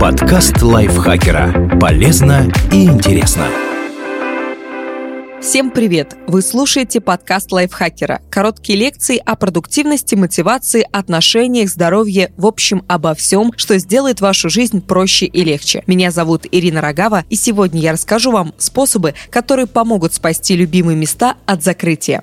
[0.00, 1.76] Подкаст лайфхакера.
[1.80, 3.48] Полезно и интересно.
[5.40, 6.16] Всем привет!
[6.28, 8.22] Вы слушаете подкаст лайфхакера.
[8.30, 14.80] Короткие лекции о продуктивности, мотивации, отношениях, здоровье, в общем, обо всем, что сделает вашу жизнь
[14.80, 15.82] проще и легче.
[15.88, 21.34] Меня зовут Ирина Рогава, и сегодня я расскажу вам способы, которые помогут спасти любимые места
[21.44, 22.22] от закрытия.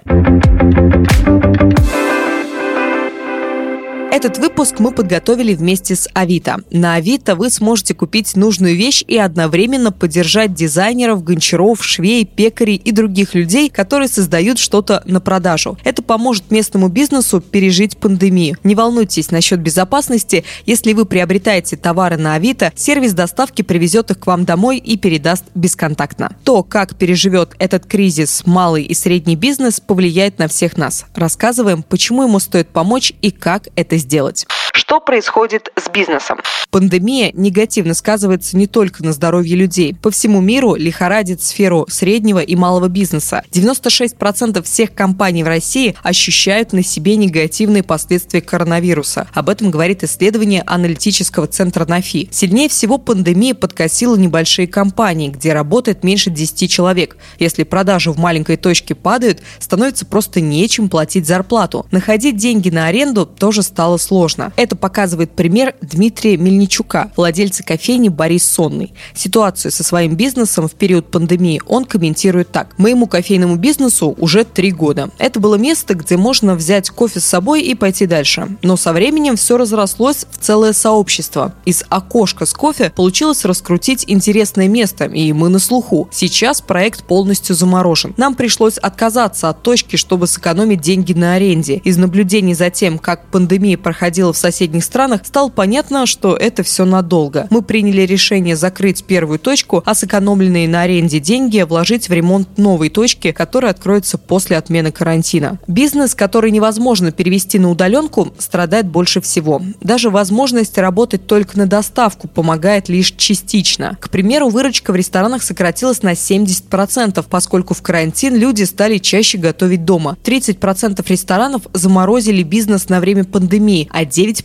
[4.25, 6.57] Этот выпуск мы подготовили вместе с Авито.
[6.71, 12.91] На Авито вы сможете купить нужную вещь и одновременно поддержать дизайнеров, гончаров, швей, пекарей и
[12.91, 15.77] других людей, которые создают что-то на продажу.
[15.83, 18.57] Это поможет местному бизнесу пережить пандемию.
[18.63, 20.43] Не волнуйтесь насчет безопасности.
[20.65, 25.43] Если вы приобретаете товары на Авито, сервис доставки привезет их к вам домой и передаст
[25.53, 26.35] бесконтактно.
[26.43, 31.05] То, как переживет этот кризис малый и средний бизнес, повлияет на всех нас.
[31.13, 34.45] Рассказываем, почему ему стоит помочь и как это сделать сделать.
[34.75, 36.39] Что происходит с бизнесом?
[36.69, 39.95] Пандемия негативно сказывается не только на здоровье людей.
[39.95, 43.41] По всему миру лихорадит сферу среднего и малого бизнеса.
[43.53, 49.29] 96% всех компаний в России ощущают на себе негативные последствия коронавируса.
[49.33, 52.27] Об этом говорит исследование аналитического центра НАФИ.
[52.33, 57.15] Сильнее всего пандемия подкосила небольшие компании, где работает меньше 10 человек.
[57.39, 61.85] Если продажи в маленькой точке падают, становится просто нечем платить зарплату.
[61.91, 64.51] Находить деньги на аренду тоже стало сложно.
[64.65, 68.93] Это показывает пример Дмитрия Мельничука, владельца кофейни Борис Сонный.
[69.13, 72.73] Ситуацию со своим бизнесом в период пандемии он комментирует так.
[72.79, 75.11] «Моему кофейному бизнесу уже три года.
[75.19, 78.57] Это было место, где можно взять кофе с собой и пойти дальше.
[78.63, 81.53] Но со временем все разрослось в целое сообщество.
[81.65, 86.09] Из окошка с кофе получилось раскрутить интересное место, и мы на слуху.
[86.11, 88.15] Сейчас проект полностью заморожен.
[88.17, 91.75] Нам пришлось отказаться от точки, чтобы сэкономить деньги на аренде.
[91.83, 96.85] Из наблюдений за тем, как пандемия проходила в соседних странах, стало понятно, что это все
[96.85, 97.47] надолго.
[97.49, 102.89] Мы приняли решение закрыть первую точку, а сэкономленные на аренде деньги вложить в ремонт новой
[102.89, 105.59] точки, которая откроется после отмены карантина.
[105.67, 109.61] Бизнес, который невозможно перевести на удаленку, страдает больше всего.
[109.81, 113.97] Даже возможность работать только на доставку помогает лишь частично.
[113.99, 119.83] К примеру, выручка в ресторанах сократилась на 70%, поскольку в карантин люди стали чаще готовить
[119.83, 120.17] дома.
[120.23, 124.44] 30% ресторанов заморозили бизнес на время пандемии, а 9%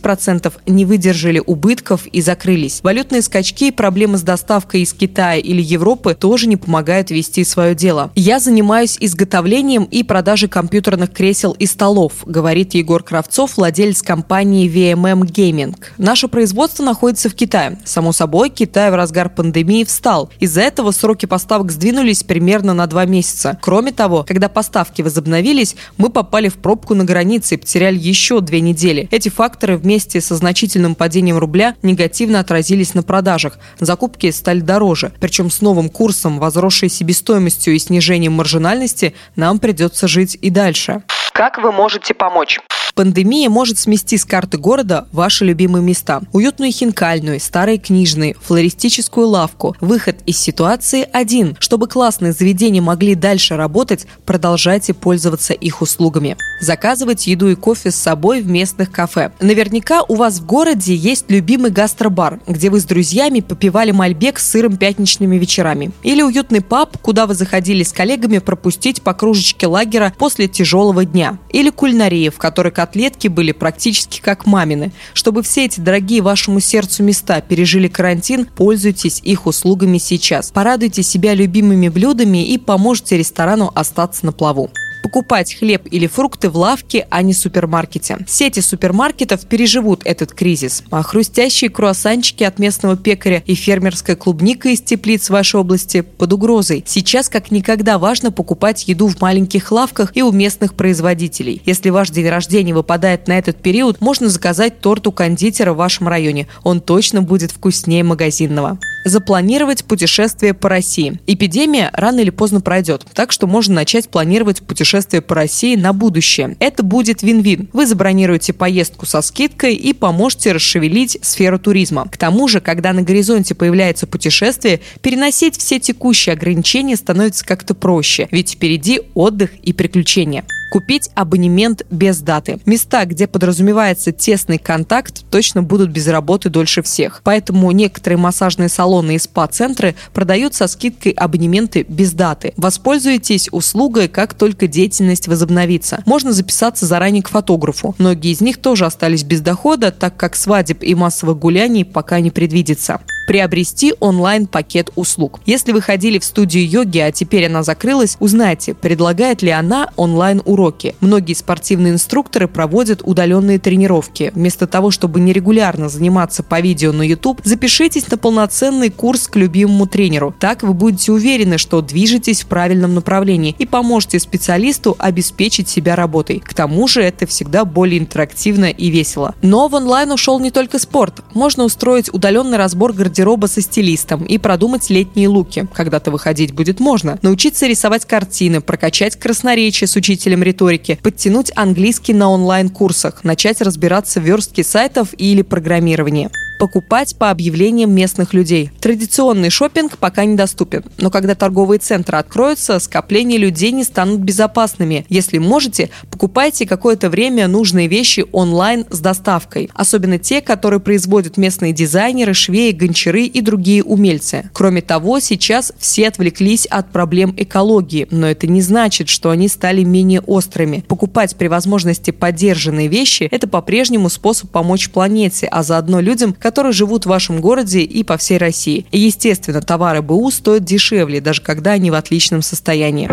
[0.65, 2.81] не выдержали убытков и закрылись.
[2.83, 7.75] Валютные скачки и проблемы с доставкой из Китая или Европы тоже не помогают вести свое
[7.75, 8.11] дело.
[8.15, 15.21] Я занимаюсь изготовлением и продажей компьютерных кресел и столов, говорит Егор Кравцов, владелец компании VMM
[15.21, 15.75] Gaming.
[15.97, 17.79] Наше производство находится в Китае.
[17.85, 20.29] Само собой, Китай в разгар пандемии встал.
[20.39, 23.57] Из-за этого сроки поставок сдвинулись примерно на два месяца.
[23.61, 28.61] Кроме того, когда поставки возобновились, мы попали в пробку на границе и потеряли еще две
[28.61, 29.07] недели.
[29.11, 33.59] Эти факторы вместе со значительным падением рубля негативно отразились на продажах.
[33.79, 35.11] Закупки стали дороже.
[35.19, 41.03] Причем с новым курсом, возросшей себестоимостью и снижением маржинальности, нам придется жить и дальше.
[41.33, 42.59] Как вы можете помочь?
[42.95, 46.21] Пандемия может смести с карты города ваши любимые места.
[46.33, 49.75] Уютную хинкальную, старые книжные, флористическую лавку.
[49.79, 51.55] Выход из ситуации один.
[51.59, 56.37] Чтобы классные заведения могли дальше работать, продолжайте пользоваться их услугами.
[56.61, 59.31] Заказывать еду и кофе с собой в местных кафе.
[59.39, 64.49] Наверняка у вас в городе есть любимый гастробар, где вы с друзьями попивали мальбек с
[64.49, 65.91] сыром пятничными вечерами.
[66.03, 71.37] Или уютный паб, куда вы заходили с коллегами пропустить по кружечке лагера после тяжелого дня.
[71.49, 74.91] Или кулинария, в которой котлетки были практически как мамины.
[75.13, 80.49] Чтобы все эти дорогие вашему сердцу места пережили карантин, пользуйтесь их услугами сейчас.
[80.51, 86.57] Порадуйте себя любимыми блюдами и поможете ресторану остаться на плаву покупать хлеб или фрукты в
[86.57, 88.19] лавке, а не супермаркете.
[88.27, 94.81] Сети супермаркетов переживут этот кризис, а хрустящие круассанчики от местного пекаря и фермерская клубника из
[94.81, 96.83] теплиц вашей области под угрозой.
[96.85, 101.61] Сейчас как никогда важно покупать еду в маленьких лавках и у местных производителей.
[101.65, 106.07] Если ваш день рождения выпадает на этот период, можно заказать торт у кондитера в вашем
[106.07, 106.47] районе.
[106.63, 111.19] Он точно будет вкуснее магазинного запланировать путешествие по России.
[111.27, 116.55] Эпидемия рано или поздно пройдет, так что можно начать планировать путешествие по России на будущее.
[116.59, 117.69] Это будет вин-вин.
[117.73, 122.07] Вы забронируете поездку со скидкой и поможете расшевелить сферу туризма.
[122.09, 128.27] К тому же, когда на горизонте появляется путешествие, переносить все текущие ограничения становится как-то проще,
[128.31, 130.45] ведь впереди отдых и приключения.
[130.71, 132.61] Купить абонемент без даты.
[132.65, 137.19] Места, где подразумевается тесный контакт, точно будут без работы дольше всех.
[137.25, 142.53] Поэтому некоторые массажные салоны и спа-центры продают со скидкой абонементы без даты.
[142.55, 146.03] Воспользуйтесь услугой, как только деятельность возобновится.
[146.05, 147.93] Можно записаться заранее к фотографу.
[147.97, 152.31] Многие из них тоже остались без дохода, так как свадеб и массовых гуляний пока не
[152.31, 153.01] предвидится.
[153.27, 155.39] Приобрести онлайн-пакет услуг.
[155.45, 160.95] Если вы ходили в студию йоги, а теперь она закрылась, узнайте, предлагает ли она онлайн-уроки.
[160.99, 164.31] Многие спортивные инструкторы проводят удаленные тренировки.
[164.33, 169.87] Вместо того, чтобы нерегулярно заниматься по видео на YouTube, запишитесь на полноценный курс к любимому
[169.87, 170.33] тренеру.
[170.39, 176.39] Так вы будете уверены, что движетесь в правильном направлении и поможете специалисту обеспечить себя работой.
[176.39, 179.35] К тому же это всегда более интерактивно и весело.
[179.41, 181.21] Но в онлайн ушел не только спорт.
[181.33, 185.67] Можно устроить удаленный разбор гардероба со стилистом и продумать летние луки.
[185.73, 187.19] Когда-то выходить будет можно.
[187.21, 194.23] Научиться рисовать картины, прокачать красноречие с учителем риторики, подтянуть английский на онлайн-курсах, начать разбираться в
[194.23, 196.29] верстке сайтов или программировании
[196.61, 198.69] покупать по объявлениям местных людей.
[198.81, 205.07] Традиционный шопинг пока недоступен, но когда торговые центры откроются, скопления людей не станут безопасными.
[205.09, 211.73] Если можете, покупайте какое-то время нужные вещи онлайн с доставкой, особенно те, которые производят местные
[211.73, 214.51] дизайнеры, швеи, гончары и другие умельцы.
[214.53, 219.83] Кроме того, сейчас все отвлеклись от проблем экологии, но это не значит, что они стали
[219.83, 220.83] менее острыми.
[220.87, 226.73] Покупать при возможности поддержанные вещи– это по-прежнему способ помочь планете, а заодно людям, которые которые
[226.73, 228.85] живут в вашем городе и по всей России.
[228.91, 233.07] И, естественно, товары БУ стоят дешевле, даже когда они в отличном состоянии.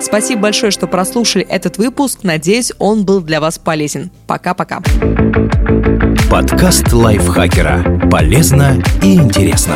[0.00, 2.20] Спасибо большое, что прослушали этот выпуск.
[2.22, 4.12] Надеюсь, он был для вас полезен.
[4.28, 4.80] Пока-пока.
[6.30, 8.08] Подкаст лайфхакера.
[8.12, 9.74] Полезно и интересно.